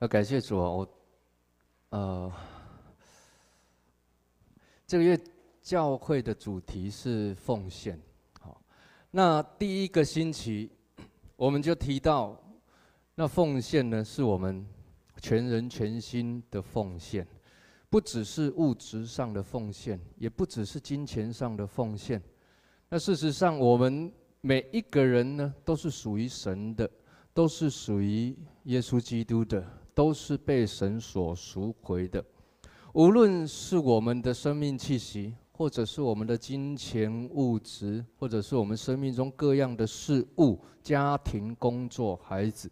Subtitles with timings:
[0.00, 0.88] 呃，感谢主啊，我，
[1.90, 2.32] 呃，
[4.88, 5.20] 这个月
[5.60, 8.00] 教会的主题是奉献，
[8.40, 8.58] 好，
[9.10, 10.70] 那第一个星期
[11.36, 12.34] 我们就提到，
[13.14, 14.66] 那奉献呢，是我们
[15.20, 17.26] 全人全心的奉献，
[17.90, 22.22] 不只是物质上的奉献，也不只是金钱上的奉献。
[22.88, 26.90] 那事实上，我们每一个人呢，都是属于神的，
[27.34, 29.62] 都是属于耶稣基督的。
[30.00, 32.24] 都是被神所赎回的，
[32.94, 42.70] 无论是我们的生命气息，或者是我们的金钱物质，或者是我们生命中各样的事物、家庭、工作、孩子，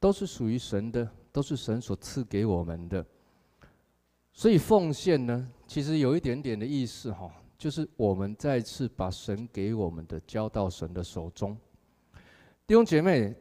[0.00, 3.04] 都是属于神的，都是神所赐给我们的。
[4.32, 11.54] 所以奉献呢，其实有一点点的意思哈，就是我们再次把神给我们的交到神的手中。
[12.66, 13.36] 弟兄姐妹。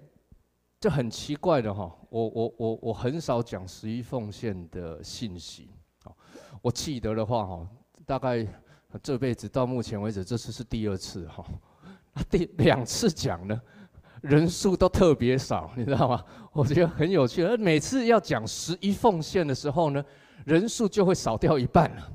[0.81, 5.69] 这很奇怪的哈，我我我我很少讲十一奉献的信息，
[6.59, 7.67] 我记得的话哈，
[8.03, 8.47] 大概
[9.03, 11.45] 这辈子到目前为止，这次是第二次哈，
[12.31, 13.61] 第两次讲呢，
[14.21, 16.25] 人数都特别少，你知道吗？
[16.51, 20.03] 我觉得很有趣，而每次要讲十一奉献的时候呢，
[20.45, 22.11] 人数就会少掉一半了。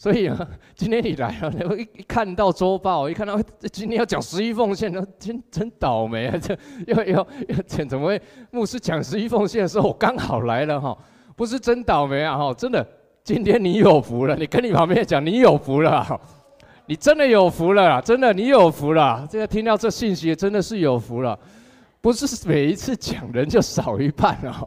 [0.00, 3.38] 所以啊， 今天你来了， 然后一一看到周报，一看到
[3.70, 6.34] 今天要讲十一奉献，真真倒霉啊！
[6.40, 10.96] 这要要要，怎么会牧师讲十一奉献的时候，我刚好来了哈，
[11.36, 12.86] 不是真倒霉啊哈，真的，
[13.22, 16.18] 今天你有福了，你跟你旁边讲，你有福了，
[16.86, 21.38] 你真的有福了，真的你有福了，这个听到这信息真的是有福了，
[22.00, 24.66] 不是每一次讲人就少一半啊。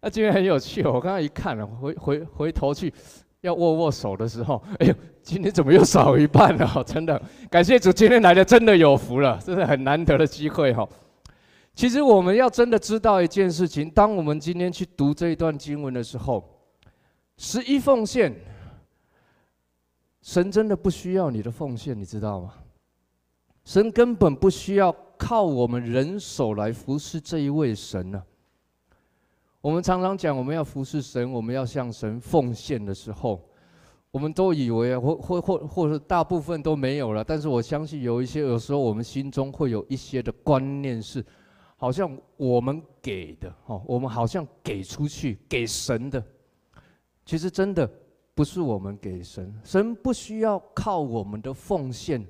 [0.00, 2.90] 那今天很有趣，我刚刚一看了，回回回头去。
[3.42, 6.82] 要握握手的时候， 哎呦，今天怎么又少一半了？
[6.86, 10.88] 真的，感谢主，今天来的真的有福了，这是很难得的机会哈。
[11.74, 16.44] 其实我们要真的知道一件事情，当我们今天去读这一段经文的时候，
[17.36, 18.32] 十一奉献，
[20.20, 22.54] 神真的不需要你的奉献，你知道吗？
[23.64, 28.22] 神根本不需要靠我们人手来服侍这一位神呢。
[29.62, 33.40] 我们常常讲，我们要服侍神，我们要向神奉献的时候，
[34.10, 37.22] 我们都以为，或或或或者大部分都没有了。
[37.22, 41.24] 但是我相信有一些，有时候我们心中会有一些的观念是，
[41.76, 46.20] 好像我们给的哦，我们好像给出去给神的，
[47.24, 47.88] 其实真的
[48.34, 52.26] 不是我们给神，神不需要靠我们的奉献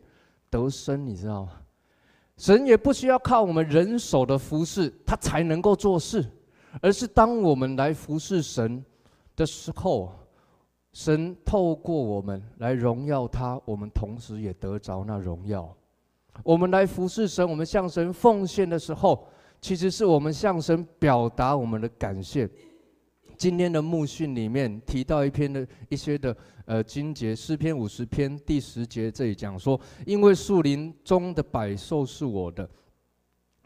[0.51, 1.53] 得生，你知道吗？
[2.37, 6.31] 神也不需要靠我们人手的服侍，他才能够做事。
[6.81, 8.85] 而是当我们来服侍神
[9.37, 10.13] 的时候，
[10.93, 15.75] 神透过我们来荣耀他，我们同时也得着那荣耀。
[16.43, 19.27] 我们来服侍神，我们向神奉献的时候，
[19.61, 22.49] 其实是我们向神表达我们的感谢。
[23.37, 32.69] 今天的牧训里面提到一篇的一些的呃经节，诗篇五十篇第十节这里讲说：“因为树林中的百兽是我的。”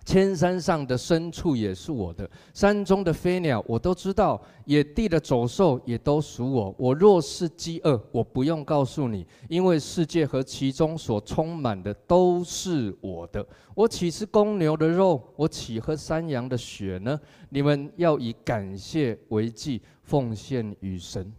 [0.06, 6.72] 千山上的牲畜也是我的，山中的飞鸟我都知道，野地的走兽也都属我。
[6.78, 13.44] 我若是饥饿，我不用告诉你，因为世界和其中所充满的都是我的。
[13.74, 15.20] 我岂吃公牛的肉？
[15.34, 17.18] 我岂喝山羊的血呢？
[17.50, 21.30] 你们要以感谢为祭，奉献于神。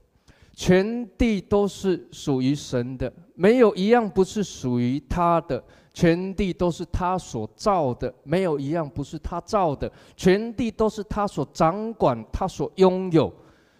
[0.54, 5.64] 全地都是属于神的，没有一样不是属于他的。
[5.98, 9.92] 全地都是他所造的，没有一样不是他造的。
[10.16, 13.34] 全地都是他所掌管，他所拥有。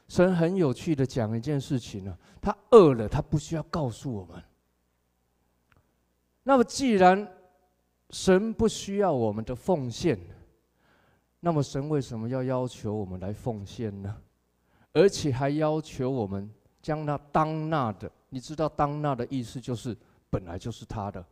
[0.08, 4.44] 神很有趣的讲一件事情呢，他饿了，他不需要告诉我们。
[6.42, 7.32] 那么既然
[8.10, 10.20] 神不需要我们的奉献，
[11.40, 14.16] 那么神为什么要要求我们来奉献呢？
[14.92, 16.50] 而且还要求我们
[16.82, 19.96] 将那当纳的，你知道当纳的意思就是
[20.32, 21.24] 本来就是他的。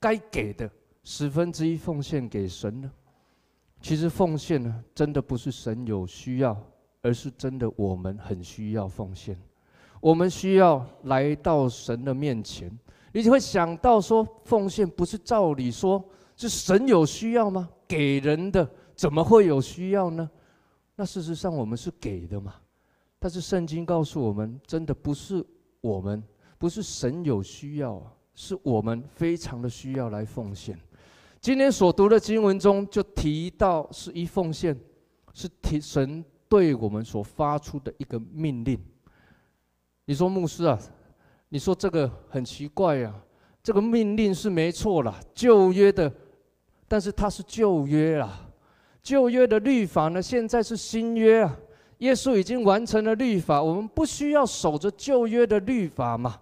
[0.00, 0.68] 该给的
[1.04, 2.90] 十分之一奉献给神呢？
[3.80, 6.56] 其实奉献呢，真的不是神有需要，
[7.02, 9.38] 而是真的我们很需要奉献。
[10.00, 12.70] 我们需要来到神的面前，
[13.12, 16.02] 你就会想到说，奉献不是照理说
[16.36, 17.68] 是神有需要吗？
[17.86, 20.30] 给人的怎么会有需要呢？
[20.96, 22.54] 那事实上我们是给的嘛。
[23.18, 25.44] 但是圣经告诉我们，真的不是
[25.82, 26.22] 我们，
[26.58, 28.12] 不是神有需要啊。
[28.42, 30.74] 是我们非常的需要来奉献。
[31.42, 34.74] 今天所读的经文中就提到，是一奉献
[35.34, 38.80] 是提神对我们所发出的一个命令。
[40.06, 40.78] 你说牧师啊，
[41.50, 43.14] 你说这个很奇怪呀，
[43.62, 46.10] 这个命令是没错啦，旧约的，
[46.88, 48.48] 但是它是旧约啦，
[49.02, 51.54] 旧约的律法呢，现在是新约啊。
[51.98, 56.40] 耶稣已经完成了律法，我们不需要守着旧约的律法嘛？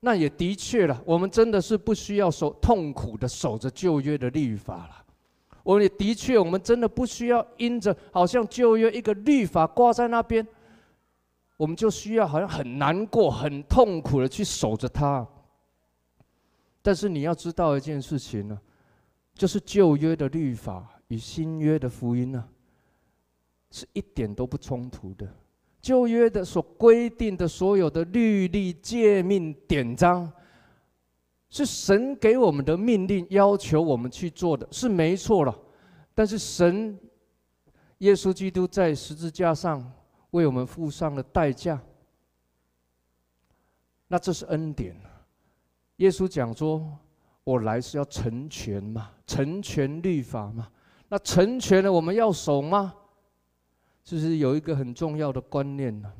[0.00, 5.04] 那也的确了，我们真的是不需要守痛苦的守着旧约的律法了。
[5.62, 10.46] 我们也的确，我们真的不需要因着好像旧约一个律法挂在那边，
[11.58, 15.26] 我们就需要好像很难过、很痛苦的去守着它。
[16.80, 18.58] 但是你要知道一件事情呢，
[19.34, 22.42] 就是旧约的律法与新约的福音呢。
[23.72, 25.32] 是一点都不冲突的。
[25.80, 30.30] 旧约的所规定的所有的律例、诫命、典章，
[31.48, 35.58] 是神给我们的命令，要求我们去做的，是没错了。
[36.14, 36.98] 但是神，
[37.98, 39.90] 耶稣基督在十字架上
[40.32, 41.80] 为我们付上了代价，
[44.06, 44.94] 那这是恩典。
[45.96, 46.98] 耶稣讲说
[47.42, 50.68] ：“我来是要成全嘛，成全律法嘛。
[51.08, 52.94] 那成全了，我们要守吗？”
[54.10, 56.12] 就是有一个很重要的观念呢，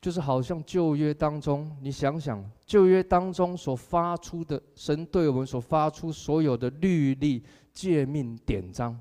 [0.00, 7.44] 就是好像旧约当中，你想想旧约当中所发出的神对我们所发出所有的律例、
[7.74, 8.98] 诫命、典章，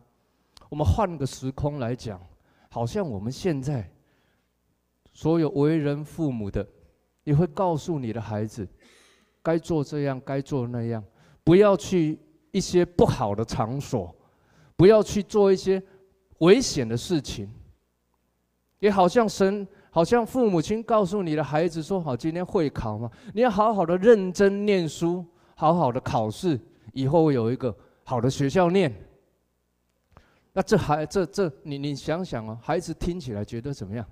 [0.67, 2.19] 我们换个时空来讲，
[2.69, 3.89] 好像我们现在
[5.13, 6.67] 所有为人父母的，
[7.23, 8.67] 你会告诉你的孩子，
[9.41, 11.01] 该做这样，该做那样，
[11.41, 12.19] 不要去
[12.51, 14.13] 一些不好的场所，
[14.75, 15.81] 不要去做一些
[16.39, 17.49] 危险的事情。
[18.79, 25.25] 也好像神，好像父母亲告诉你的孩子说：“好，今天会考嘛，你要好好的认真念书，
[25.55, 26.59] 好好的考试，
[26.93, 28.93] 以后有一个好的学校念。”
[30.53, 34.05] 那这孩这这，你你想想哦，孩子听起来觉得怎么样？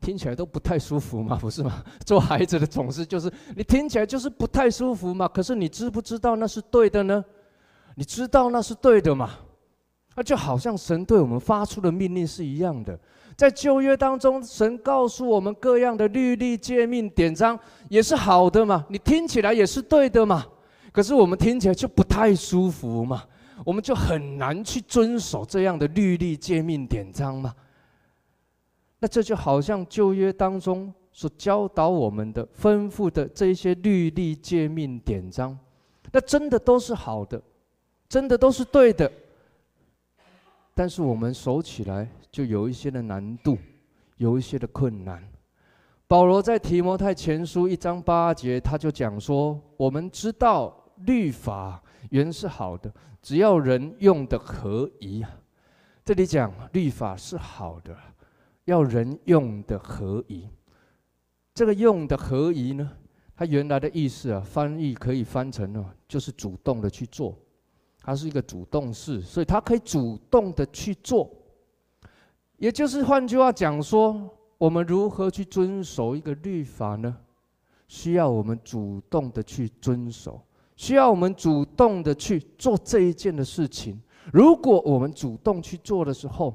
[0.00, 1.82] 听起来都不太舒服嘛， 不是吗？
[2.04, 5.26] 做孩子的总是就是你听起来就是不太舒服嘛。
[5.26, 7.24] 可是你知不知道那是对的呢？
[7.94, 9.30] 你知道那是对的嘛？
[10.16, 12.98] 那就好像神对我们发出的命令是一样的。
[13.36, 17.58] 在旧约当中，神告诉我们各样的律例、诫命、典章，
[17.88, 18.84] 也是好的嘛？
[18.88, 20.46] 你听起来也是对的嘛？
[20.92, 23.24] 可是我们听起来就不太舒服嘛？
[23.64, 27.54] 我们就很难去遵守这样的律例、诫命、典章嘛？
[29.00, 35.58] 那这就好像旧约当中所教导我们的、吩咐的这些律例、诫命、典章，
[36.12, 37.40] 那真的都是好的，
[38.08, 39.10] 真的都是对的。
[40.74, 43.56] 但是我们守起来就有一些的难度，
[44.16, 45.22] 有一些的困难。
[46.08, 50.76] 保罗在提摩太前书一章八节，他就讲说：“我们知道
[51.06, 52.92] 律法原是好的，
[53.22, 55.24] 只要人用的合宜。”
[56.04, 57.96] 这里讲律法是好的，
[58.64, 60.48] 要人用的合宜。
[61.54, 62.90] 这个用的合宜呢，
[63.36, 67.38] 它原来的意思啊，翻译可以翻成呢，就是主动的去做。
[68.02, 71.30] 它是一个主动式，所以他可以主动的去做，
[72.56, 77.16] 也就是换句话讲说，我们如何去遵守一个律法呢？
[77.88, 80.40] 需要我们主动的去遵守，
[80.74, 84.00] 需要我们主动的去做这一件的事情。
[84.32, 86.54] 如果我们主动去做的时候，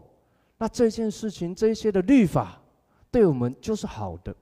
[0.57, 2.59] 那这件事情这些的律法
[3.11, 4.35] 对我们就是好的。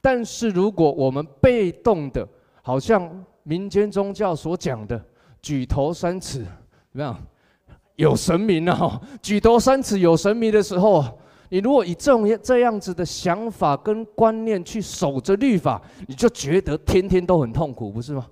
[0.00, 2.28] 但是如果我们被动的，
[2.62, 5.02] 好像民间宗教所讲的。
[5.42, 6.40] 举头三尺，
[6.90, 7.16] 怎么样？
[7.96, 9.00] 有神明啊！
[9.22, 11.04] 举头三尺有神明的时候，
[11.48, 18.26] 你如果以这种这样子的想法跟观念去守着律法，你就觉得天天都很痛苦，不是吗？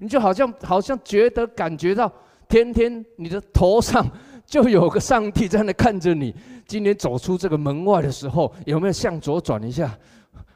[0.00, 2.12] 你就好像好像觉得感觉到
[2.48, 4.06] 天天你的头上
[4.44, 6.34] 就有个上帝在那看着你。
[6.66, 9.96] 今天走出这个门外的时候，有没有向左转一下，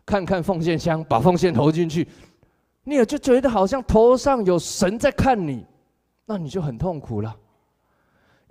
[0.04, 2.06] 看看奉献箱，把奉献投进去？
[2.82, 5.64] 你也就觉得好像头上有神在看你。
[6.26, 7.34] 那你就很痛苦了。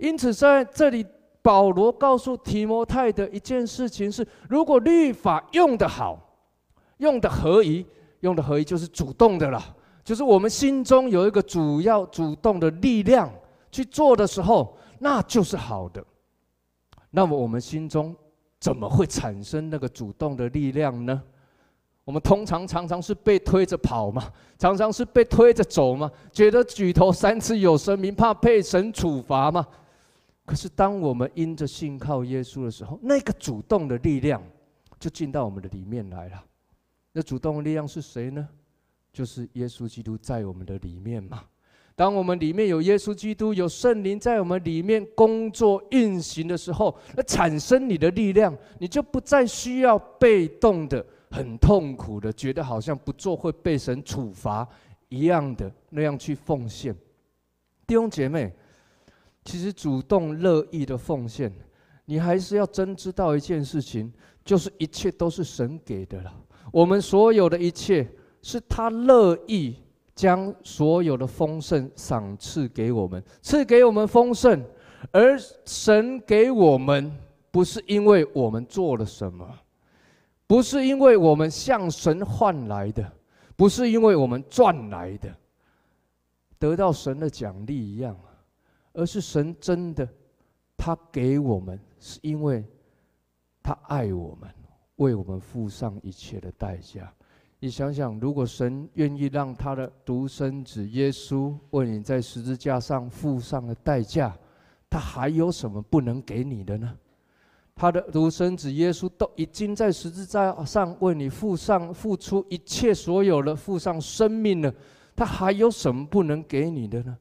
[0.00, 1.06] 因此，在这里，
[1.42, 6.18] 保罗告诉提摩太的一件事情是：如果律法用得好，
[6.96, 7.84] 用得合宜，
[8.20, 9.62] 用得合宜就是主动的了，
[10.02, 13.30] 就是我们心中有一个主要主动的力量
[13.70, 16.02] 去做的时候，那就是好的。
[17.10, 18.16] 那么，我们心中
[18.58, 21.22] 怎么会产生那个主动的力量呢？
[22.04, 24.24] 我们通常常常是被推着跑嘛，
[24.58, 29.66] 常常是被推着走嘛，觉得举头三尺有神明，怕被神处罚嘛。
[30.50, 34.42] 可是当我们因着信靠耶稣的时候，那个主动的力量
[34.98, 36.44] 就进到我们的里面来了。
[37.12, 38.48] 那主动的力量是谁呢？
[39.12, 41.44] 就是耶稣基督在我们的里面嘛。
[41.94, 51.06] 当我们里面有耶稣基督，有圣灵在我们里面工作运行的时候，那产生你的力量，你就不再需要被动的。
[51.30, 54.66] 很痛苦的，觉得好像不做会被神处罚
[55.10, 56.92] 一样的那样去奉献。
[57.86, 58.52] 弟兄姐妹，
[59.44, 61.52] 其实主动乐意的奉献，
[62.04, 64.12] 你还是要真知道一件事情，
[64.44, 66.32] 就是一切都是神给的了。
[66.72, 68.08] 我们所有的一切，
[68.42, 69.76] 是他乐意
[70.14, 74.62] 将所有的丰盛赏赐给我们，赐给我们丰盛，
[75.10, 77.10] 而神给我们，
[77.50, 79.48] 不是因为我们做了什么，
[80.46, 83.10] 不是因为我们向神换来的，
[83.56, 85.34] 不是因为我们赚来的，
[86.58, 88.14] 得到神的奖励一样。
[88.92, 90.08] 而是神真的，
[90.76, 92.64] 他给我们，是因为
[93.62, 94.50] 他爱我们，
[94.96, 97.12] 为我们付上一切的代价。
[97.58, 104.34] 你想想，如果神愿意让他的独生子耶稣为你在十字架上付上了代价，
[104.88, 106.96] 他还有什么不能给你的呢？
[107.76, 114.74] 他的独生子耶稣都已经在十字架上为你付上、付出一切所有了，付上生命了，
[115.14, 117.16] 他还有什么不能给你的呢？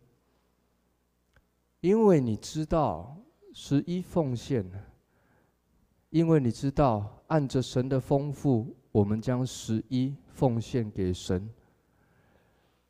[1.81, 3.15] 因为你知道
[3.53, 4.69] 十一奉献，
[6.09, 11.50] 因为你知道按着神的丰富，我们将十一奉献给神，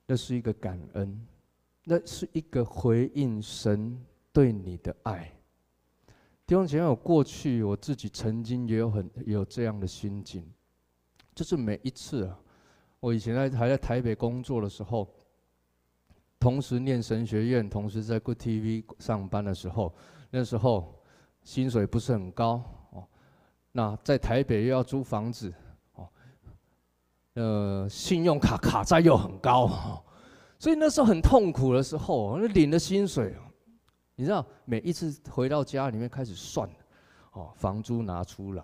[0.07, 1.27] 那是一个感恩，
[1.83, 4.03] 那是一个回应神
[4.33, 5.31] 对你的爱。
[6.47, 10.43] 弟兄姐妹，我过去我自己曾经也有很有这样的心境，
[11.35, 12.39] 就是每一次啊，
[12.99, 15.07] 我以前在还在台北工作的时候。
[16.39, 19.93] 同时念神学院，同时在 Good TV 上班的时候，
[20.29, 20.97] 那时候
[21.43, 23.03] 薪水不是很高哦。
[23.73, 25.53] 那在台北又要租房子
[25.95, 26.07] 哦，
[27.33, 30.01] 呃，信用卡卡债又很高，哦，
[30.57, 33.35] 所以那时候很痛苦的时候，那领的薪水，
[34.15, 36.69] 你知道，每一次回到家里面开始算，
[37.33, 38.63] 哦，房租拿出来，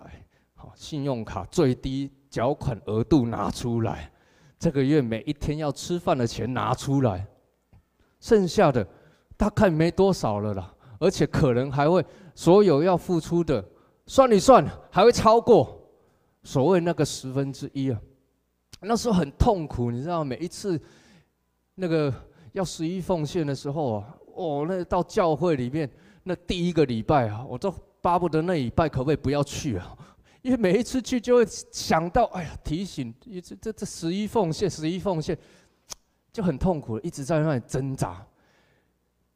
[0.54, 4.10] 好，信用卡最低缴款额度拿出来，
[4.58, 7.26] 这个月每一天要吃饭的钱拿出来。
[8.20, 8.86] 剩下的
[9.36, 12.04] 大概没多少了啦，而且可能还会
[12.34, 13.64] 所有要付出的
[14.06, 15.80] 算一算，还会超过
[16.42, 18.00] 所谓那个十分之一啊。
[18.80, 20.80] 那时候很痛苦，你知道，每一次
[21.74, 22.12] 那个
[22.52, 25.90] 要十一奉献的时候啊，哦，那到教会里面
[26.22, 29.96] 那第一个礼拜啊，我都巴不得那礼拜可不可以不要去啊？
[30.42, 35.36] 因为每一次去就会想到，哎呀，提醒这这这十一奉献，十一奉献。
[36.36, 38.22] 就很痛苦，一直在那里挣扎。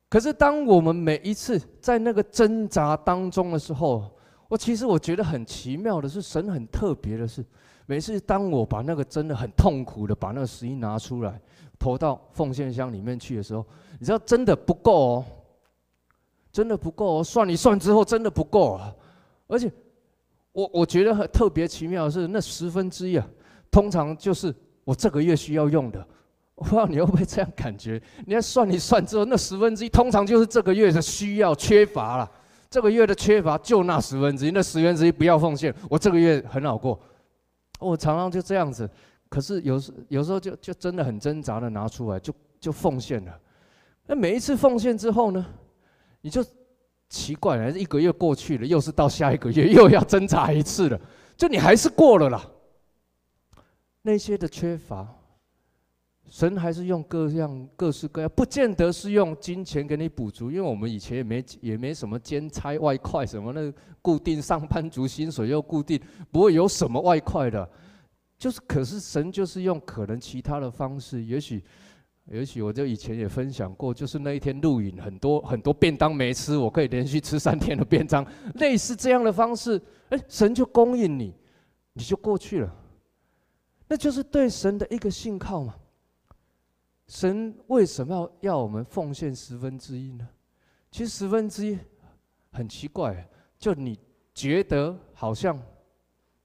[0.07, 4.11] 可是当我们每一次在那个挣扎当中的时候，
[4.49, 7.43] 我其实我觉得很奇妙的是，神很特别的是，
[7.87, 11.41] 每次当我把那个真的很痛苦的把那个十一拿出来
[11.79, 13.65] 投到奉献箱里面去的时候，
[13.99, 15.25] 你知道真的不够哦，
[16.53, 18.95] 真的不够哦，算一算之后真的不够啊。
[19.47, 19.73] 而且
[20.53, 23.27] 我我觉得很特别奇妙的是，那十分之一啊，
[23.71, 24.55] 通常就是
[24.85, 26.07] 我这个月需要用的。
[26.61, 28.01] 我不知道你会不会这样感觉？
[28.27, 32.31] 你要算一算之后，那十分之一通常就是这个月的需要缺乏了。
[32.69, 37.01] 这个月的缺乏就那十分之一，那十分之一不要奉献，我这个月很好过。
[37.79, 38.89] 我常常就这样子，
[39.31, 43.41] 可是有时有时候就就真的很挣扎的拿出来，就就奉献了。
[44.07, 45.45] 那每一次奉献之后呢，
[46.21, 46.45] 你就
[47.09, 51.01] 奇怪了，一个月过去了，又是到下一个月又要挣扎一次了，
[51.39, 52.45] 就你还是过了啦。
[54.03, 55.09] 那些的缺乏。
[56.31, 67.69] 神还是用各样各式各样，不见得是用金钱给你补足，因为我们以前也没也没什么兼差外快什么，那固定上班族薪水又固定，不会有什么外快的。
[68.39, 71.63] 就是，可是神就是用可能其他的方式，也许
[72.27, 81.35] 也许我就以前也分享过，就是那一天录影很多很多便当没吃，我可以连续吃三天的便当，类似这样的方式，哎，神就供应你，
[81.95, 82.73] 你就过去了，
[83.89, 85.75] 那就是对神的一个信靠嘛。
[87.11, 90.29] 神为什么要要我们奉献十分之一呢？
[90.93, 91.77] 其实十分之一
[92.53, 93.99] 很奇怪，就你
[94.33, 95.61] 觉得好像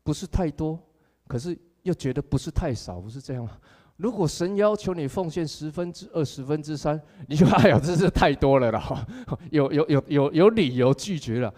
[0.01, 0.79] 不是太多，
[1.27, 3.59] 可是又觉得不是太少，不是这样吗？
[3.97, 9.07] 如果神要求你奉献十分之二、十分之三，你就哎呀，这是太多了啦，
[9.51, 11.53] 有有有有有理由拒绝了。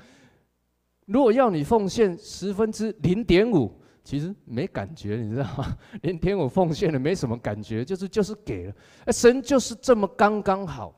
[1.06, 3.72] 如果要你奉献十分之零点五。
[4.08, 5.78] 其实没感觉，你知道吗？
[6.02, 8.74] 连天我奉献了没什么感觉，就是就是给了。
[9.12, 10.96] 神就是这么刚刚好，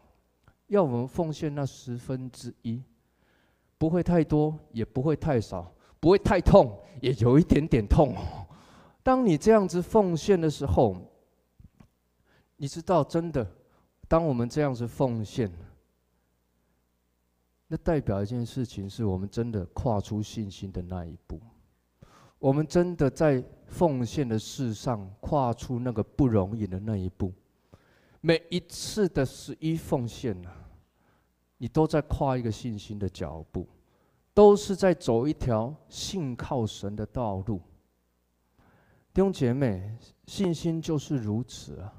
[0.67, 2.83] 要我们奉献那十分之一，
[3.79, 8.15] 不会太多，也不会太少，不会太痛，也有一点点痛。
[9.01, 10.95] 当你这样子奉献的时候，
[12.57, 13.43] 你知道，真的，
[14.07, 15.51] 当我们这样子奉献，
[17.67, 21.41] 那代表一件事情，是我们真的跨出信心的那一步。
[22.39, 27.31] 我们真的在奉献的事上跨出那个不容易的那一步。
[28.21, 30.49] 每一次的十一奉献呢，
[31.57, 33.67] 你都在跨一个信心的脚步，
[34.33, 37.61] 都是在走一条信靠神的道路。
[39.13, 41.93] 弟兄姐妹，信心就是如此啊！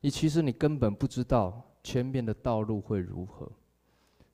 [0.00, 3.50] 你其实你根本不知道前面的道路会如何，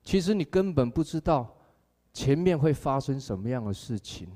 [0.03, 1.55] 其实你根本不知道
[2.13, 4.27] 前面会发生什么样的事情，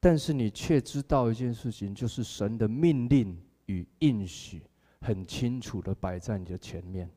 [0.00, 3.36] 但是你却知道一件事情，就是神的命令
[3.66, 4.62] 与应许
[5.00, 7.10] 很清楚的摆在你的前面，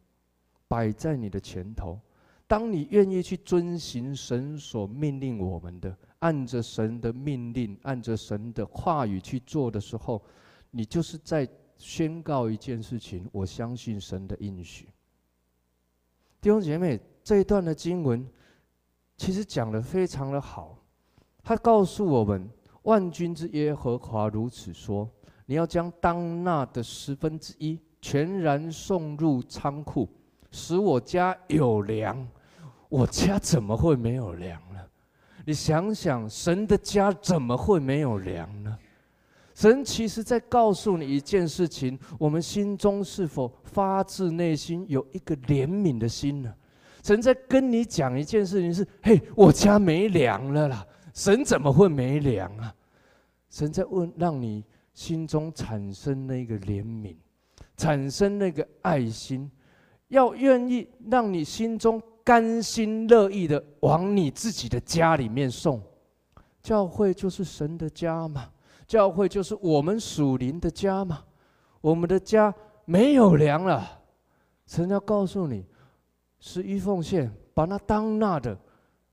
[0.67, 1.99] 摆在你的前头。
[2.47, 10.21] 当你愿意去遵行神所命令我们的，按着神的命令，按着神的话语去做的时候，
[10.69, 11.47] 你就是在。
[11.83, 14.87] 宣告一件事情，我相信神的应许。
[16.39, 18.23] 弟兄姐妹，这一段的经文
[19.17, 20.77] 其实讲得非常的好，
[21.41, 22.47] 他告诉我们，
[22.83, 25.09] 万军之耶和华如此说：
[25.45, 30.09] 你要将当纳的十分之一全然送入仓库，
[30.49, 32.27] 使我家有粮。
[32.89, 34.79] 我家怎么会没有粮呢？
[35.45, 38.77] 你想想，神的家怎么会没有粮呢？
[39.53, 46.53] 神其实在告诉你一件事情：我们心中是否发自内心有一个怜悯的心呢？
[47.03, 50.85] 神在跟你讲一件事情是：嘿，我家没粮了啦！
[51.13, 52.73] 神怎么会没粮啊？
[53.49, 54.63] 神在问，让你
[54.93, 57.15] 心中产生那个怜悯，
[57.75, 59.49] 产生那个爱心，
[60.07, 65.81] 要愿意让你心中甘心乐意的往你自己的家里面送。
[66.61, 68.49] 教会就是神的家嘛。
[68.87, 71.23] 教会就是我们属灵的家嘛，
[71.79, 72.53] 我们的家
[72.83, 74.01] 没有粮了，
[74.65, 75.65] 神要告诉你，
[76.39, 78.57] 十一奉献，把那当纳的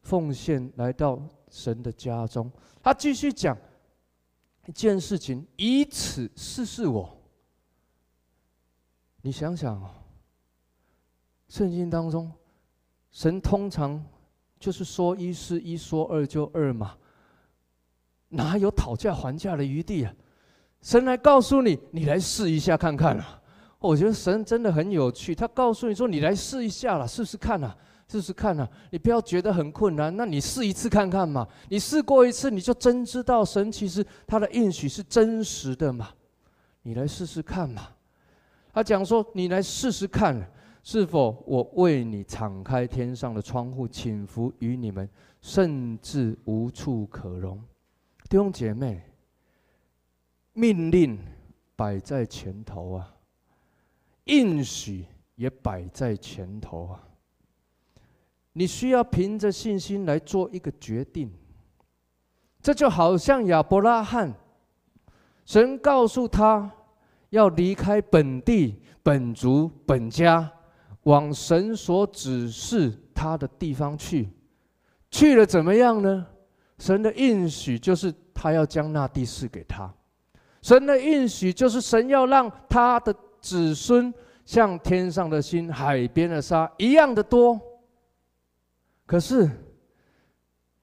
[0.03, 2.51] 奉献来到神的家中。
[2.83, 3.57] 他继续讲
[4.67, 7.17] 一件事情，以此试试我。
[9.23, 9.83] 你想想，
[11.49, 12.33] 圣经当中，
[13.11, 14.05] 神通常
[14.61, 16.97] 就是说一是一，说二就二嘛。
[18.31, 20.15] 哪有讨价还价的余地啊？
[20.83, 23.43] 神来告诉你，你来试一下看看啊！
[23.81, 27.77] 我觉得神真的很有趣，他告诉你说：“你来试一下啦，试试看啊，
[28.11, 28.67] 试试看啊！
[28.91, 31.47] 你不要觉得很困难，那你试一次看看嘛。
[31.69, 36.09] 你试过一次，你就真知道神其实他的应许是真实的嘛。
[36.83, 37.89] 你来试试看嘛。”
[38.73, 40.51] 他讲说：“你来试试看，
[40.83, 45.07] 是否我为你敞开天上的窗户，倾福于你们，
[45.43, 47.63] 甚至无处可容。”
[48.31, 49.03] 弟兄姐妹，
[50.55, 51.19] 命令
[51.77, 53.15] 摆在前头啊，
[54.25, 57.08] 应许也摆在前头啊。
[58.59, 61.33] 你需要凭着信心来做一个决定。
[62.61, 64.35] 这就好像亚伯拉罕，
[65.45, 66.69] 神告诉他
[67.31, 70.51] 要离开本地、本族、本家，
[71.05, 74.29] 往神所指示他的地方去。
[75.09, 76.27] 去了怎么样呢？
[76.79, 79.89] 神的应许就是他要将那地赐给他，
[80.63, 84.13] 神的应许就是神要让他的子孙
[84.45, 87.61] 像天上的星、海边的沙一样的多。
[89.09, 89.49] 可是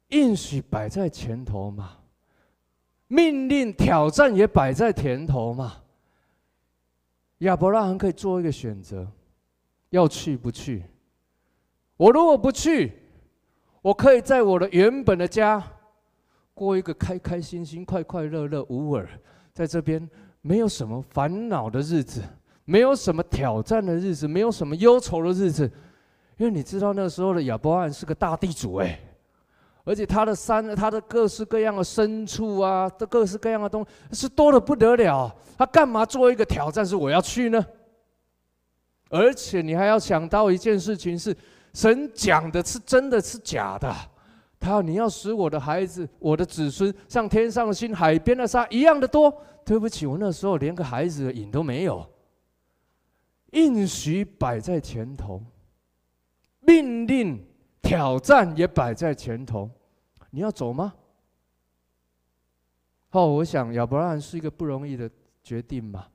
[0.07, 1.91] 应许摆在前头嘛，
[3.07, 5.75] 命令挑战也摆在前头嘛。
[7.39, 9.07] 亚伯拉罕可以做一个选择，
[9.91, 10.83] 要去不去？
[11.97, 12.93] 我如果不去，
[13.83, 15.63] 我可以在我的原本的家。
[16.55, 19.07] 过一个开开心心、快快乐乐、无耳，
[19.53, 20.09] 在这边
[20.41, 22.23] 没有什么烦恼的日子，
[22.63, 25.71] 没有什么挑战的日子，没有什么忧愁的日子，
[26.37, 28.99] 因为你知道那时候的亚伯拉罕是个大地主哎，
[29.83, 37.65] 而且他的山、他的各式各样的牲畜啊，这各式各样的东西是多得不得了，他干嘛做一个挑战是我要去呢？
[39.09, 41.35] 而且你还要想到一件事情是，
[41.73, 43.93] 神讲的是真的是假的。
[44.59, 49.31] 他你要使我的孩子、我的子孙像天上的星、海边的沙一样的多。
[49.63, 52.07] 对不起，我那时候连个孩子的影都没有。
[53.51, 55.41] 应许摆在前头，
[56.65, 57.45] 命令
[57.81, 59.69] 挑战也摆在前头，
[60.29, 60.93] 你要走吗？
[63.11, 65.09] 哦，我想亚伯拉罕是一个不容易的
[65.41, 66.07] 决定嘛。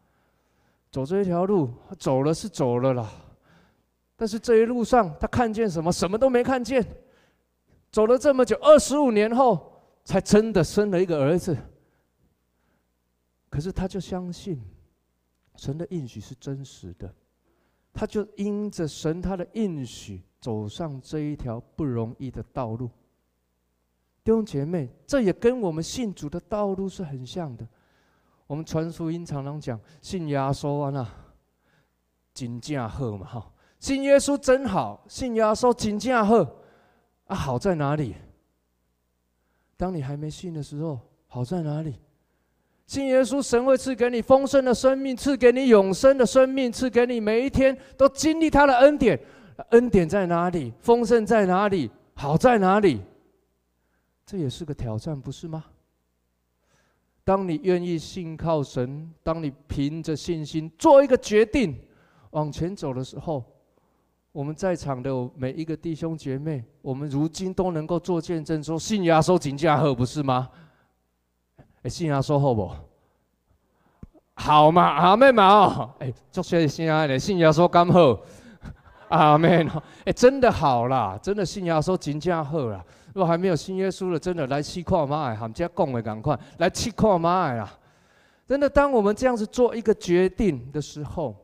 [0.90, 3.10] 走这一条路，走了是走了啦，
[4.16, 5.92] 但是这一路上他看见什么？
[5.92, 6.84] 什么都没看见。
[7.92, 11.56] 走了这么久，二十五年后才真的生了一个儿子。
[13.48, 14.60] 可是他就相信
[15.56, 17.12] 神的应许是真实的，
[17.92, 22.88] 他就因着神他的应许走上这一条不容易的道路。
[24.22, 27.66] 弟兄姐妹，这也跟我们信主的道路是很像的。
[28.46, 31.08] 我们传福音常常讲信耶稣啊，那
[32.34, 36.36] 真正好嘛哈，信耶稣真好，信耶稣真正好。
[37.24, 38.14] 啊，好在哪里？
[39.76, 41.94] 当你还没信的时候，好在哪里？
[42.90, 49.16] 信耶稣，神会赐给你丰盛的生命，赐给你永生的生命，赐给你每一天都经历他的恩典。
[49.68, 50.72] 恩典在哪里？
[50.80, 51.88] 丰盛在哪里？
[52.14, 53.00] 好在哪里？
[54.26, 55.66] 这也是个挑战，不是吗？
[57.22, 61.78] 当你愿意信靠神，当你凭着信心做一个决定
[62.30, 63.44] 往前走的时候，
[64.32, 70.50] 我们在场的每一个弟兄姐妹，我们如今都能够做见证，说信耶稣真正好，不是吗？
[71.82, 72.70] 哎，信耶稣好不？
[74.34, 78.18] 好嘛，阿妹嘛哦，哎，祝谢信啊，信耶稣刚好，
[79.08, 82.84] 阿妹哦，哎，真的好啦，真的信耶稣真正好啦。
[83.14, 87.70] 如果还没有信耶稣的，真的来试看嘛，他们家讲的赶快来试看嘛啦。
[88.46, 91.36] 真的，当我们这样子做一个决定的时候，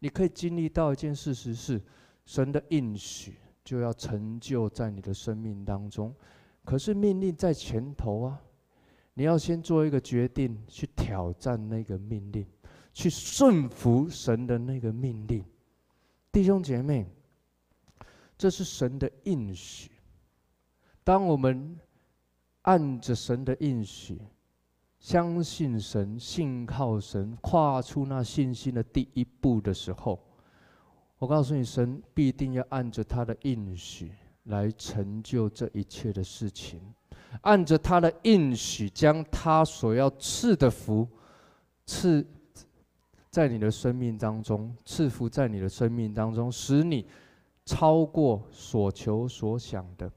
[0.00, 1.80] 你可以经历到一件事实是，
[2.24, 6.14] 神的应许就要成就在你的生命当中。
[6.64, 8.38] 可是命令在前头啊，
[9.18, 12.46] 你要先做一个决定，去挑战那个命令，
[12.92, 15.44] 去顺服神的那个命令。
[16.30, 17.04] 弟兄姐妹，
[18.36, 19.90] 这是神的应许。
[21.02, 21.76] 当我们
[22.62, 24.20] 按着神的应许，
[25.00, 30.24] 相信神、信靠神，跨出那信心的第一步的时候，
[31.18, 34.12] 我告诉你，神必定要按着他的应许
[34.44, 36.80] 来成就这一切的事情，
[37.42, 41.06] 按着他的应许，将他所要赐的福
[41.86, 42.26] 赐
[43.30, 47.06] 在你的生命当中，赐福在你的生命当中，使你
[47.64, 50.10] 超过所求所想的。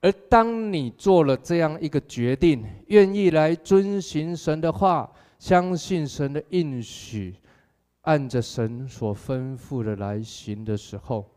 [0.00, 7.36] 而当你做了这样一个决定，愿意来遵行神的话，相信神的应许，
[8.00, 11.30] 按着神所吩咐的来行的时候，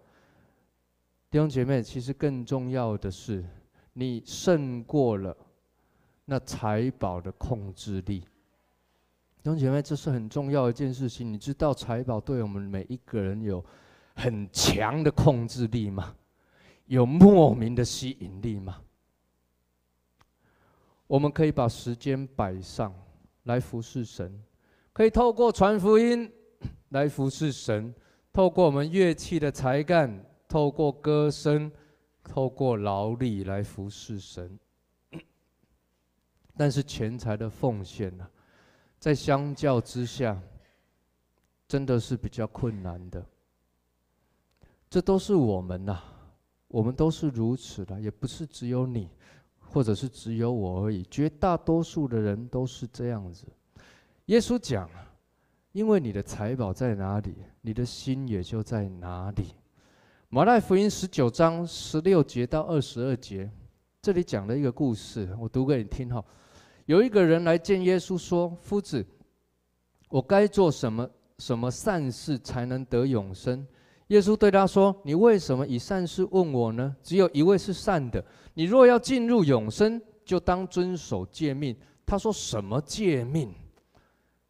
[1.29, 3.43] 弟兄姐妹，其实更重要的是，
[3.93, 5.35] 你胜过了
[6.25, 8.19] 那财宝的控制力。
[8.19, 11.31] 弟兄姐妹，这是很重要一件事情。
[11.31, 13.63] 你知道财宝对我们每一个人有
[14.15, 16.15] 很强的控制力吗？
[16.85, 18.81] 有莫名的吸引力吗？
[21.07, 22.93] 我们可以把时间摆上
[23.43, 24.41] 来服侍神，
[24.91, 26.31] 可以透过传福音
[26.89, 27.93] 来服侍神，
[28.31, 31.71] 透过我们乐器的才干，透过歌声，
[32.23, 34.59] 透过劳力来服侍神。
[36.57, 38.27] 但是钱财的奉献呢，
[38.99, 40.41] 在相较之下，
[41.67, 43.25] 真的是比较困难的。
[44.89, 46.01] 这都是我们呐。
[46.67, 49.07] 我们都是如此的，也不是只有你，
[49.59, 51.03] 或者是只有我而已。
[51.03, 53.45] 绝大多数的人都是这样子。
[54.25, 54.89] 耶稣讲
[55.71, 59.53] ：“因为你的财宝在哪里，你的心也就在哪里。”
[60.33, 63.47] 马太福音十九章十六节到二十二节，
[64.01, 66.25] 这里讲了一个故事，我读给你听哈。
[66.87, 69.05] 有一个人来见耶稣说：“夫子，
[70.09, 73.63] 我该做什么什么善事才能得永生？”
[74.09, 76.95] 耶稣对他说：“你为什么以善事问我呢？
[77.03, 78.25] 只有一位是善的。
[78.55, 83.53] 你若要进入永生，就当遵守诫命。”他说：“什么诫命？”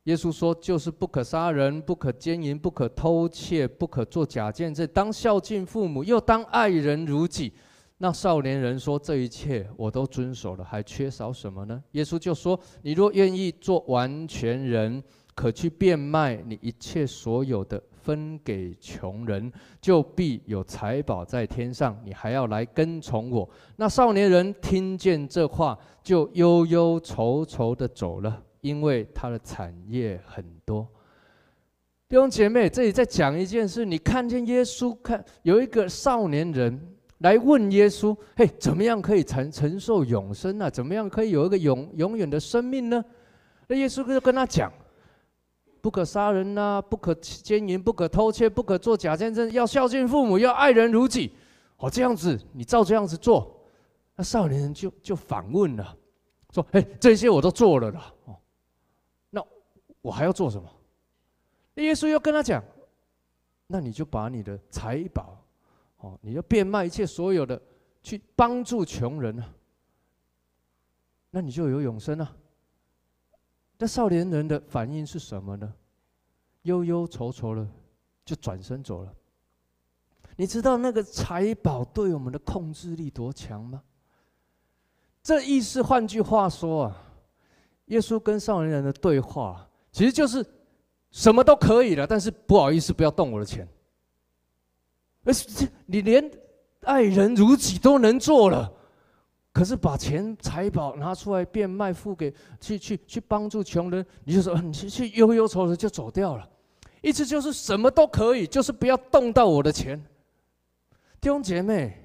[0.04, 7.54] 耶稣说：“就是不可杀人，不可奸淫，不可偷窃，不可做假见证，当孝敬父母，又当爱人如己。”
[8.00, 15.02] 那少年人说：“这一切我都遵守了，还缺少什么呢？”耶稣就说：“你若愿意做完全人，
[15.34, 21.98] 可去变卖你一切所有的。”分给穷人，就必有财宝在天上。
[22.04, 23.50] 你还要来跟从我。
[23.78, 30.88] 那少年人听见这话，就忧忧愁愁的走了，因为他的产业很多。
[32.08, 40.72] 弟兄姐妹，这里在讲一件事：你看见耶稣看有一个少年人来问耶稣：“嘿，怎么样可以承承受永生呢？
[40.72, 43.04] 怎么样可以有一个永永远的生命呢？”
[43.68, 44.72] 那耶稣就跟他讲。
[45.82, 51.34] 不可杀人呐、不可奸淫，不可偷窃，不可做假见证，要孝敬父母，要爱人如己。
[51.76, 53.54] 哦，这样子，你照这样子做，
[54.16, 55.98] 那少年人就就反问了，
[56.54, 58.14] 说：“哎，这些我都做了啦。
[60.04, 60.70] 我还要做什么？”
[61.82, 62.64] 耶稣又跟他讲
[63.66, 65.44] ：“那你就把你的财宝，
[65.98, 67.60] 哦，你就变卖一切所有的，
[68.04, 69.52] 去帮助穷人啊。
[71.32, 72.36] 那你就有永生啊。”
[73.80, 75.74] 那少年人的反应是什么呢？
[76.62, 77.68] 忧忧愁愁了，
[78.24, 79.14] 就转身走了。
[80.36, 83.84] 你知道那个财宝对我们的控制力多强吗？
[85.22, 87.04] 这意思，换句话说啊，
[87.86, 90.46] 耶稣跟少年人的对话，其实就是
[91.12, 93.66] 什么都可以了，但是不好意思，不要动我的钱。
[95.24, 96.30] 而是你连
[96.82, 98.70] 爱人如己都能做了，
[99.54, 106.50] 可是把钱财宝拿出来变卖，付给去去去帮助穷人，你就说你去去忧忧愁愁就走掉了，
[107.02, 110.04] 意思就是什么都可以，就是不要动到我的钱。
[111.22, 112.04] 弟兄姐妹，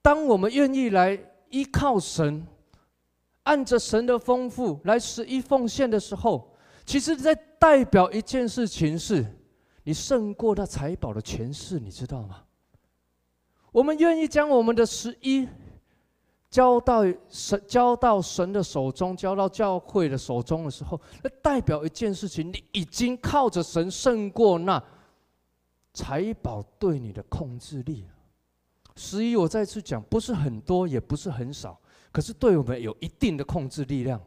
[0.00, 1.18] 当我们愿意来
[1.50, 2.46] 依靠神，
[3.42, 6.51] 按着神的丰富来十一奉献的时候，
[6.84, 9.24] 其实在代表一件事情是，
[9.84, 12.44] 你胜过那财宝的权势，你知道吗？
[13.70, 15.48] 我们愿意将我们的十一
[16.50, 24.82] 交到神，交到神的手中，交到教会的手中的时候，那代表一件事情，你已经靠着神胜过那
[25.94, 28.06] 财宝对你的控制力。
[28.96, 31.80] 十一，我再次讲，不是很多，也不是很少。
[32.10, 34.20] 可是对我们有一定的控制力量，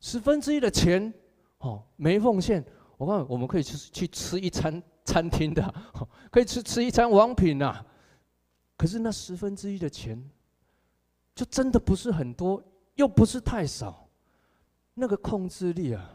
[0.00, 1.10] 十分之一的钱，
[1.58, 2.64] 哦，没奉献，
[2.96, 5.74] 我看我们可以去去吃一餐餐厅的，
[6.30, 7.84] 可以吃吃一餐王品呐。
[8.76, 10.22] 可是那十分之一的钱，
[11.34, 12.62] 就真的不是很多，
[12.94, 14.08] 又不是太少，
[14.94, 16.10] 那个控制力啊，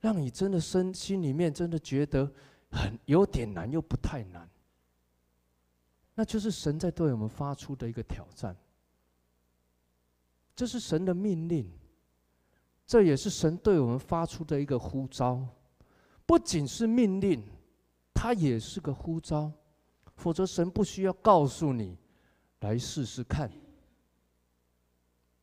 [0.00, 2.32] 让你真的身心里面真的觉得
[2.70, 4.48] 很有点难，又不太难。
[6.14, 8.56] 那就是神在对我们发出的一个挑战。
[10.54, 11.70] 这是神的命令，
[12.92, 15.40] 这也是神对我们发出的一个呼召，
[16.26, 17.42] 不仅是命令，
[18.12, 19.50] 它也是个呼召。
[20.14, 21.96] 否则，神不需要告诉你
[22.60, 23.50] 来试试看。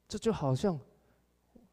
[0.07, 0.79] 这就好像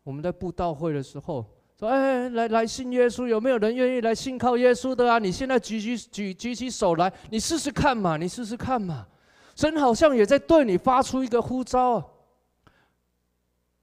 [0.02, 1.44] 我们在布道会的时候
[1.78, 5.18] 说：“哎，来来信耶稣，有没有人愿意来信靠耶稣的啊？
[5.18, 9.06] 你现在举举举举起手来，你试试看嘛，你试试看嘛。”
[9.54, 12.15] 神好像也在对你发出一个呼召。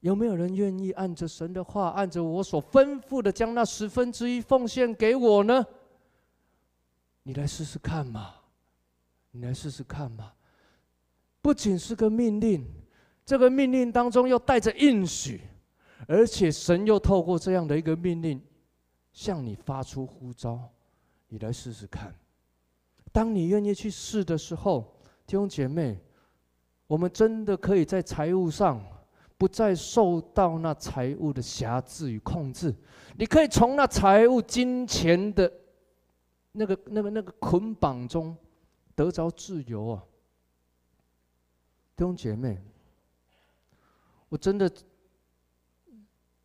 [0.04, 5.66] 有没有人愿意按着神的话，按着我所吩咐的，将那十分之一奉献给我呢？
[7.24, 8.36] 你来试试看嘛，
[9.32, 10.34] 你来试试看嘛。
[11.42, 12.66] 不仅是个命令，
[13.26, 15.40] 这个命令当中又带着应许，
[16.06, 18.42] 而且神又透过这样的一个命令，
[19.14, 20.70] 向你发出呼召，
[21.30, 22.14] 你来试试看。
[23.14, 25.98] 当你愿意去试的时候，弟兄姐妹，
[26.88, 28.86] 我们真的可以在财务上。
[29.44, 32.74] 不再受到那财物的辖制与控制，
[33.18, 35.52] 你可以从那财物、金钱的
[36.54, 38.34] 那个、那个、那个捆绑中
[38.96, 40.04] 得着自由啊！
[41.98, 42.58] 弟兄姐妹，
[44.30, 44.72] 我真的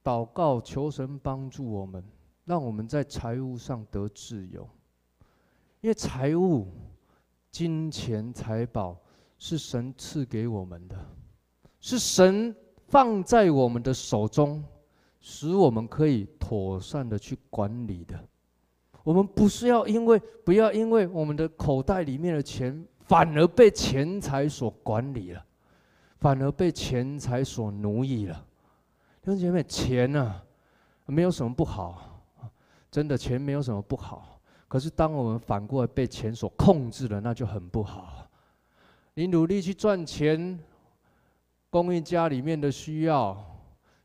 [0.02, 2.04] 祷告求神帮助我们，
[2.46, 4.68] 让我们在财务上得自由，
[5.82, 6.66] 因为财务、
[7.52, 9.00] 金钱、财宝
[9.38, 10.96] 是神赐给我们的，
[11.78, 12.52] 是神。
[12.88, 14.64] 放在我们的手中，
[15.20, 18.18] 使我们可以妥善的去管理的。
[19.04, 25.44] 我们不是要因为不要因为我们的口袋里面的钱，反而被钱财所管理了，
[26.16, 28.34] 反而被钱财所奴役了。
[29.20, 30.42] 弟兄姐妹，钱啊，
[31.04, 32.22] 没有什么不好，
[32.90, 34.40] 真的钱没有什么不好。
[34.66, 38.26] 可是当我们反过来被钱所控制了，那就很不好。
[39.12, 40.58] 你努力去赚钱。
[41.70, 43.36] 供应家里面的需要，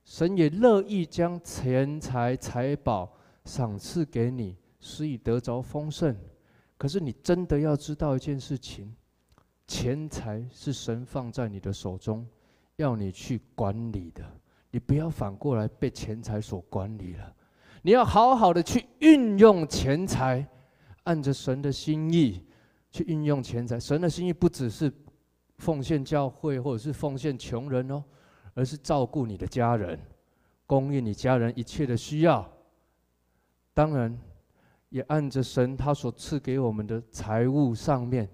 [0.04, 3.10] 神也乐意将钱财财宝
[3.45, 6.13] 赏赐给你，使你得着丰盛。
[6.78, 8.93] 可是你真的要知道一件事情：
[9.65, 12.28] 钱财是神放在你的手中，
[12.76, 14.21] 要你去管理的。
[14.69, 17.34] 你不要反过来被钱财所管理了。
[17.82, 20.45] 你要好好的去运用钱财，
[21.04, 22.45] 按着神的心意
[22.91, 23.80] 去运用钱财。
[23.80, 24.91] 神的心意不只是。
[25.63, 28.04] 奉献教会，或者是奉献穷人哦，
[28.54, 29.97] 而是照顾你的家人，
[30.67, 32.45] 供应你家人一切的需要。
[33.73, 34.19] 当然，
[34.89, 38.30] 也按着神他所赐给我们的财物上面，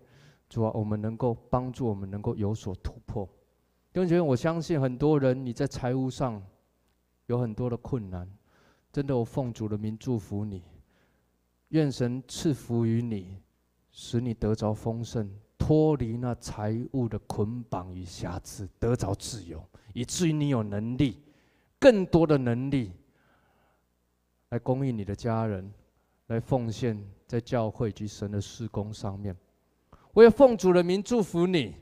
[0.49, 3.29] 主啊，我们能够帮助我们能够有所突破。
[3.93, 6.43] 弟兄，我相信很多人你在财务上
[7.27, 8.27] 有很多的困难，
[8.91, 10.63] 真的，我奉主的名祝福你，
[11.67, 13.37] 愿神赐福于你，
[13.91, 15.29] 使你得着丰盛。
[15.59, 21.19] 脱离那财物的捆绑与瑕疵，得着自由，以至于你有能力，
[21.77, 22.93] 更多的能力，
[24.49, 25.71] 来供应你的家人，
[26.27, 29.35] 来奉献在教会及神的事工上面。
[30.13, 31.75] 我也奉主的名祝福你。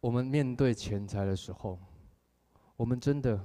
[0.00, 1.78] 我们面对钱财的时候，
[2.76, 3.38] 我们真的，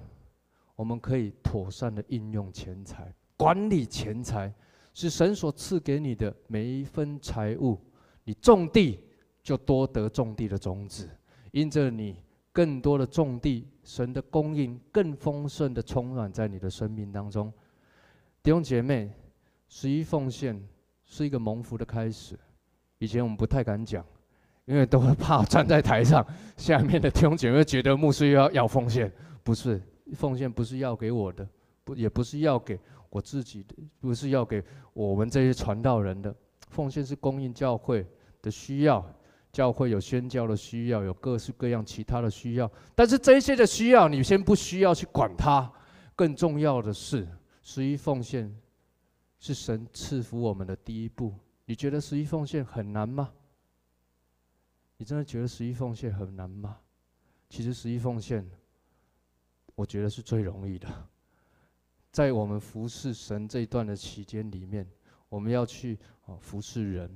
[0.75, 4.53] 我们可以妥善的应用钱财，管理钱财，
[4.95, 7.77] 是神所赐给你的每一分财物。
[8.23, 9.01] 你种地，
[9.43, 11.08] 就多得种地的种子，
[11.51, 12.15] 因着你
[12.53, 17.51] 更多的种地，神的供应更丰盛的充满在你的生命当中。
[18.41, 19.12] 弟兄姐妹，
[19.67, 20.60] 十一奉献
[21.03, 22.39] 是一个蒙福的开始，
[22.97, 24.03] 以前我们不太敢讲，
[24.63, 29.12] 因为都会怕站在台上，下面的弟兄姐妹觉得牧师又要要奉献，
[29.43, 29.81] 不是，
[30.13, 31.47] 奉献不是要给我的，
[31.84, 32.79] 不也不是要给
[33.10, 34.63] 我自己的，不是要给
[34.94, 36.36] 我们这些传道人的，
[36.70, 38.06] 奉献是供应教会
[38.41, 39.06] 的需要，
[39.52, 45.72] 教会有宣教的需要，有各式各样其他的需要，但是这些的需要你先不需要去管它，
[46.15, 47.28] 更重要的是
[47.62, 48.54] 十一奉献
[49.39, 51.34] 是神赐福我们的第一步。
[51.65, 53.32] 你觉得十一奉献很难吗？
[54.98, 56.78] 你真的觉得十一奉献很难吗？
[57.50, 58.46] 其实十一奉献，
[59.76, 60.88] 我觉得是最容易的。
[62.15, 64.88] 在我们服侍神这一段的期间里面，
[65.28, 67.13] 我们要去啊服侍人。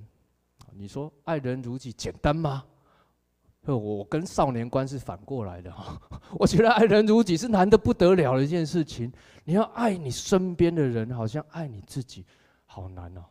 [0.73, 2.65] 你说爱人如己简单吗？
[3.65, 5.97] 我跟少年观是反过来的哈。
[6.37, 9.09] 我觉得爱人如己是难得不得了的一件事情。
[9.45, 12.25] 你要爱你身边的人，好像爱你自己，
[12.65, 13.23] 好难哦。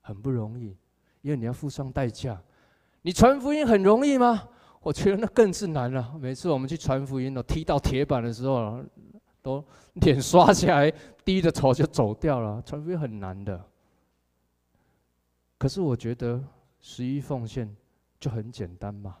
[0.00, 0.74] 很不容易，
[1.20, 2.42] 因为你要付上代价。
[3.02, 4.48] 你传福音很容易吗？
[4.80, 6.16] 我觉得那更是难了。
[6.18, 8.82] 每次我们去传福音，都踢到铁板的时候，
[9.42, 10.92] 都脸刷起来，
[11.24, 12.62] 低着头就走掉了。
[12.66, 13.64] 传福音很难的。
[15.58, 16.42] 可是我觉得
[16.80, 17.74] 十一奉献
[18.18, 19.16] 就很简单嘛。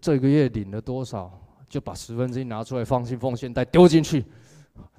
[0.00, 1.32] 这个月领了多少，
[1.68, 4.24] 就把十分之一拿出来放进奉献袋，丢进去，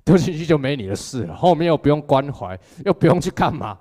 [0.03, 1.35] 丢进去就没你的事了。
[1.35, 3.79] 后面又不用关怀，又不用去干嘛。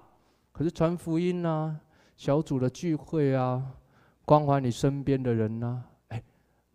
[0.52, 1.74] 可是传福音啊，
[2.16, 3.64] 小组的聚会啊，
[4.24, 5.84] 关怀你身边的人呐、啊，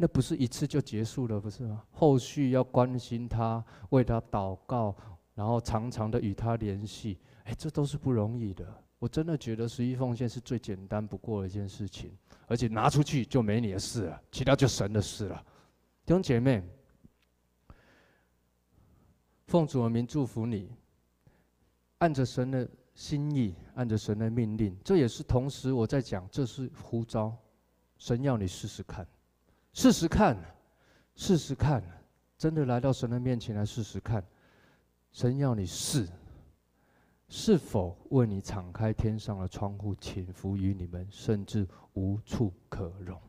[0.03, 1.81] 那不是一次就结束了，不是吗？
[1.89, 4.93] 后续要关心他，为他祷告，
[5.33, 8.67] 然后常常的与他联系，哎，这都是不容易的。
[8.99, 12.11] 我真的觉得十一奉献是最简单不过的一件事情，
[12.47, 15.41] 而且拿出去就没你的事了，其他就神的事了。
[16.05, 16.61] 弟兄姐妹，
[19.47, 20.69] 奉主的名祝福你，
[21.99, 22.69] 按着神的。
[22.93, 27.35] 心意按着神的命令，这也是同时我在讲，这是呼召，
[27.97, 29.07] 神要你试试看，
[29.73, 30.37] 试试看，
[31.15, 31.83] 试试看，
[32.37, 34.23] 真的来到神的面前来试试看，
[35.11, 36.07] 神要你试，
[37.27, 43.19] 是否为你敞开天上的窗户，倾福于你们，甚至无处可容？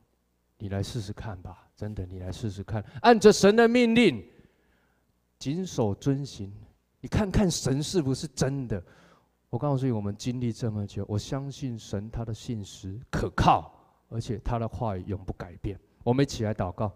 [0.58, 4.22] 你来试试看吧，真的，你来试试看，按着神的命令，
[5.38, 6.52] 谨守遵行，
[7.00, 8.82] 你看看神是不是真的？
[9.48, 13.72] 我告诉你，我们经历这么久，我相信神他的信实可靠，
[14.08, 15.78] 而且他的话语永不改变。
[16.04, 16.92] 我们一起来祷告。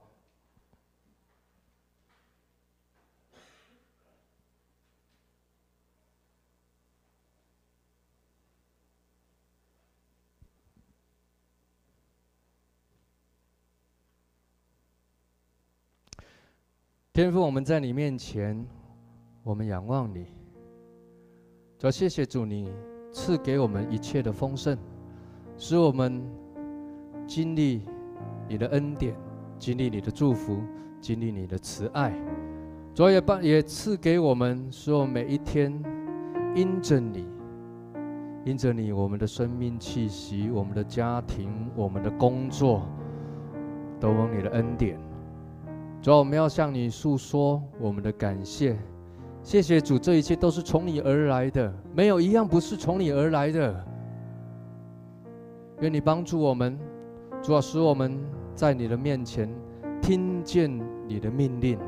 [17.14, 18.64] 天父，我们在你面前，
[19.42, 20.26] 我们仰望你。
[21.76, 22.72] 主，谢谢主，你
[23.12, 24.78] 赐给我们一切的丰盛，
[25.56, 26.22] 使我们
[27.26, 27.82] 经历
[28.48, 29.14] 你的恩典，
[29.58, 30.60] 经历你的祝福，
[31.00, 32.12] 经历你的慈爱。
[32.94, 35.72] 主也帮也赐给我们，使我们每一天
[36.54, 37.28] 因着你，
[38.44, 42.82] 因着你，我们的生命气息，我们的家庭，我们的工作，
[44.00, 44.98] 都蒙你的恩典。
[46.00, 48.76] 主要，我们要向你诉说我们的感谢。
[49.42, 53.84] 谢谢主，这一切都是从你而来的，没有一样不是从你而来的。
[55.80, 56.76] 愿你帮助我们，
[57.40, 58.18] 主要使我们
[58.58, 59.48] 在你的面前
[60.02, 60.68] 听见
[61.06, 61.78] 你的命令，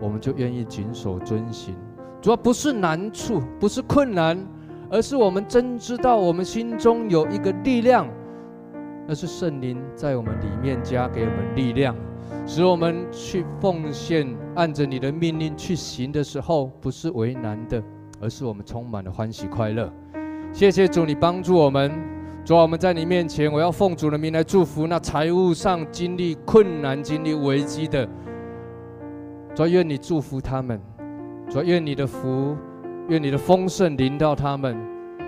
[0.00, 1.76] 我们就愿意谨守遵行。
[2.22, 4.42] 主要不是难处，不是困难，
[4.90, 8.08] 而是我们真知道我们心中有一个力量，
[9.06, 11.94] 那是圣灵在我们里面加给我们力量。
[12.46, 17.82] 使我们去奉献，按着你的命令去行的时候，不是为难的，
[18.18, 19.92] 而是我们充满了欢喜快乐。
[20.54, 22.17] 谢谢主，你帮助我们。
[22.48, 28.08] 主啊，我们在你面前，我要奉主的名来祝福那财务上经历困难、经历危机的。
[29.54, 30.80] 主啊，愿你祝福他们。
[31.50, 32.56] 主啊，愿你的福，
[33.10, 34.74] 愿你的丰盛临到他们，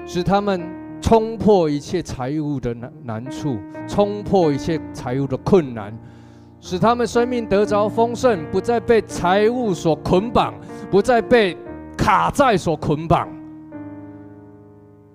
[0.06, 0.62] 使他们
[1.02, 5.94] 冲破一切财务的难难处，冲破一切财务的困难。
[6.58, 10.54] 使他们生命得着丰盛，不再被财务所捆绑，
[10.90, 11.54] 不再被
[11.98, 13.28] 卡债所捆绑。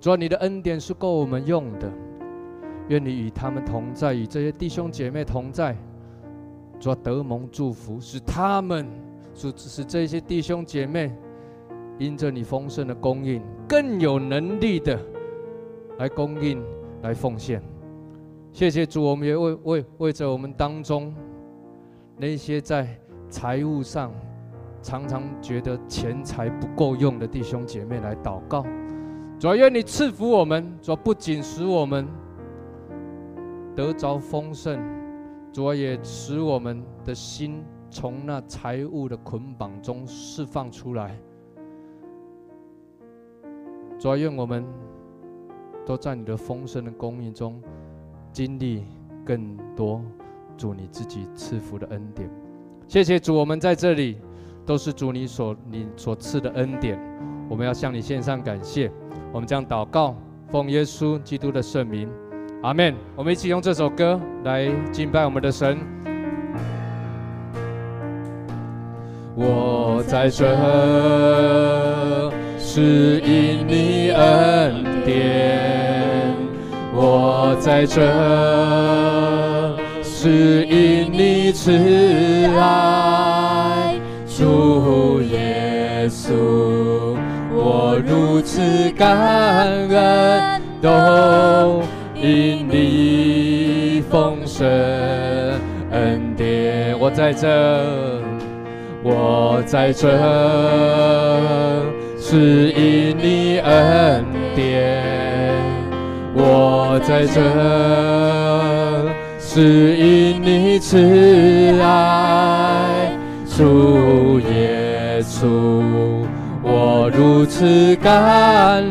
[0.05, 1.91] 主啊，你的恩典是够我们用的。
[2.89, 5.75] 愿你与他们同在，与这些弟兄姐妹同在。
[6.79, 8.87] 主啊，得蒙祝福，使他们，
[9.33, 11.11] 使使这些弟兄姐妹，
[11.97, 14.99] 因着你丰盛的供应，更有能力的
[15.97, 16.63] 来供应、
[17.01, 17.59] 来奉献。
[18.53, 21.11] 谢谢主，我们也为为为着我们当中。
[22.15, 22.87] 那些在
[23.27, 24.11] 财务上
[24.83, 28.63] 常常觉得钱财不够用的弟兄姐妹来祷告，
[29.37, 32.07] 主要愿你赐福我们，主要不仅使我们
[33.75, 34.79] 得着丰盛，
[35.51, 41.19] 主啊，也使我们的心从那财物的捆绑中释放出来。
[43.99, 44.65] 主啊，愿我们
[45.85, 47.61] 都在你的丰盛的供应中
[48.31, 48.85] 经历
[49.25, 50.01] 更多
[50.55, 52.29] 主你自己赐福的恩典。
[52.87, 54.17] 谢谢主，我们在这里
[54.65, 56.97] 都是主你所你所赐的恩典，
[57.49, 58.89] 我们要向你献上感谢。
[59.35, 60.15] 我们将祷告，
[60.49, 62.07] 奉耶稣基督的圣名。
[62.63, 62.95] 阿门！
[63.17, 65.77] 我们一起用这首歌来敬拜我们的神。
[69.35, 70.45] 我在这
[72.57, 76.33] 是因你恩典，
[76.93, 78.01] 我在这
[80.01, 81.73] 是因你慈
[82.57, 86.94] 爱，主耶稣，
[88.35, 89.17] 如此感
[89.87, 91.81] 恩都。
[92.15, 94.67] 因你丰盛
[95.91, 97.47] 恩典，我在这，
[99.03, 100.09] 我在这，
[102.19, 105.01] 是因你恩典。
[106.33, 107.39] 我在这，
[109.39, 110.97] 是因你慈
[111.81, 113.17] 爱。
[113.55, 116.24] 主耶稣，
[116.77, 118.11] 我如此感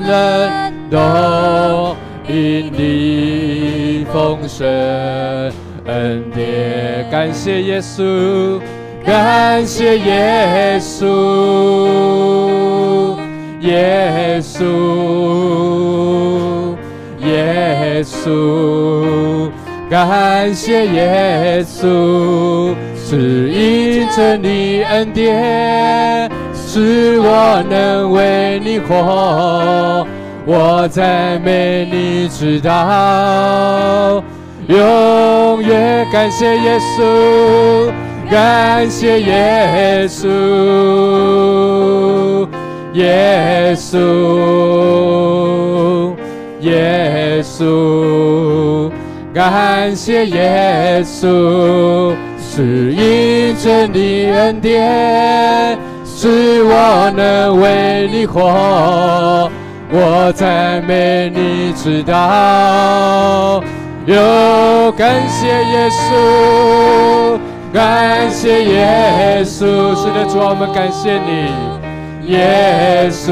[0.00, 1.94] 恩都。
[2.26, 4.66] 因你丰盛
[5.84, 8.58] 恩典，感谢耶稣，
[9.04, 11.04] 感谢耶稣，
[13.60, 14.64] 耶稣，
[17.20, 19.50] 耶稣，
[19.90, 26.30] 感谢耶稣，是因着你恩典，
[26.74, 30.04] 使我能为你活。
[30.44, 34.20] 我赞美你，直到
[34.66, 36.04] 永远。
[36.10, 37.92] 感谢耶稣，
[38.28, 40.26] 感谢耶稣，
[42.94, 44.00] 耶稣，
[46.60, 48.90] 耶稣，
[49.32, 55.78] 感谢耶稣，是因着你恩典，
[56.24, 59.50] 使我能为你活。
[59.92, 63.62] 我赞美你，知道
[64.06, 67.38] 有感谢耶稣，
[67.74, 71.52] 感谢耶稣，是的主，我们感谢你，
[72.32, 73.30] 耶稣，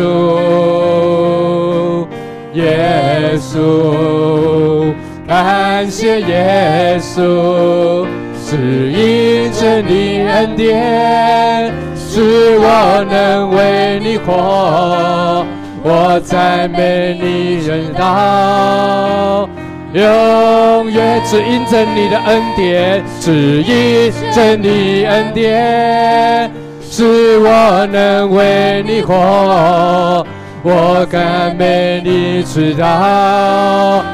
[2.53, 4.93] 耶稣，
[5.27, 8.05] 感谢耶稣，
[8.45, 11.73] 是因着你恩典，
[12.15, 15.47] 使我能为你活。
[15.83, 19.49] 我赞美你，直到
[19.95, 26.51] 永远，只因着你的恩典，只因着你恩典，
[26.83, 30.27] 使我能为你活。
[30.63, 34.05] 我赞美你，知道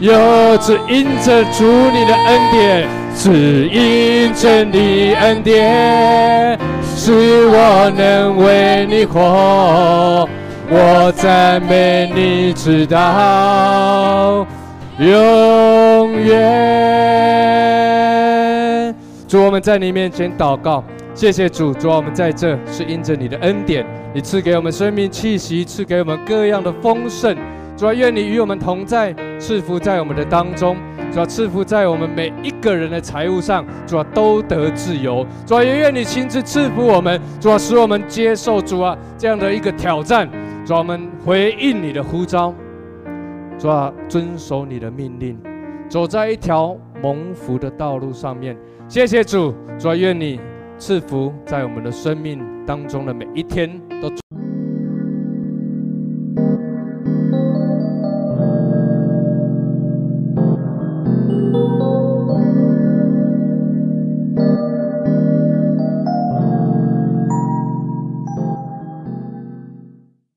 [0.00, 6.58] 又只因着主你的恩典，只因着你恩典，
[7.06, 7.12] 使
[7.46, 10.28] 我能为你活。
[10.68, 14.44] 我赞美你，直到
[14.98, 16.42] 永远。
[19.28, 20.82] 主，我们在你面前祷告，
[21.14, 21.72] 谢谢主。
[21.72, 27.36] 主，我们在这是因着你的恩典，你赐给我们生命气息，赐给我们各样的丰盛。
[27.76, 30.76] 主啊，愿你与我们同在，赐福在我们的当中。
[31.10, 33.64] 主啊，赐福在我们每一个人的财物上。
[33.86, 35.26] 主啊，都得自由。
[35.46, 37.20] 主啊，也愿你亲自赐福我们。
[37.40, 40.28] 主啊，使我们接受主啊这样的一个挑战。
[40.64, 42.54] 主啊，我们回应你的呼召，
[43.58, 45.38] 主啊，遵守你的命令，
[45.88, 48.56] 走在一条蒙福的道路上面。
[48.88, 50.40] 谢谢主，主啊，愿你
[50.76, 53.70] 赐福在我们的生命当中的每一天
[54.02, 54.10] 都。